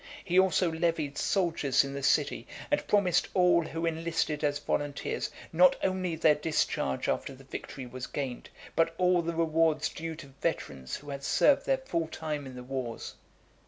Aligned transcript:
He 0.25 0.39
also 0.39 0.71
levied 0.71 1.19
soldiers 1.19 1.83
in 1.83 1.93
the 1.93 2.01
city, 2.01 2.47
and 2.71 2.87
promised 2.87 3.27
all 3.35 3.61
who 3.65 3.85
enlisted 3.85 4.43
as 4.43 4.57
volunteers, 4.57 5.29
not 5.53 5.75
only 5.83 6.15
their 6.15 6.33
discharge 6.33 7.07
after 7.07 7.35
the 7.35 7.43
victory 7.43 7.85
was 7.85 8.07
gained, 8.07 8.49
but 8.75 8.95
all 8.97 9.21
the 9.21 9.35
rewards 9.35 9.89
due 9.89 10.15
to 10.15 10.33
veterans 10.41 10.95
who 10.95 11.11
had 11.11 11.23
served 11.23 11.67
their 11.67 11.77
full 11.77 12.07
time 12.07 12.47
in 12.47 12.55
the 12.55 12.63
wars. 12.63 13.13